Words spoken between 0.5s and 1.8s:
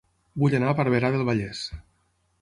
anar a Barberà del Vallès